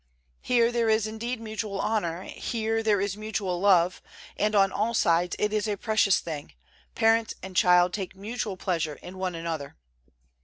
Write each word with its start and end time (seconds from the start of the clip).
Here 0.41 0.71
there 0.71 0.89
is 0.89 1.05
indeed 1.05 1.39
mutual 1.39 1.79
honor, 1.79 2.23
here 2.23 2.81
there 2.81 2.99
is 2.99 3.15
mutual 3.15 3.59
love, 3.59 4.01
and 4.35 4.55
on 4.55 4.71
all 4.71 4.95
sides 4.95 5.35
it 5.37 5.53
is 5.53 5.67
a 5.67 5.77
precious 5.77 6.19
thing, 6.19 6.55
parents 6.95 7.35
and 7.43 7.55
child 7.55 7.93
take 7.93 8.15
mutual 8.15 8.57
pleasure 8.57 8.95
in 8.95 9.19
one 9.19 9.35
another. 9.35 9.75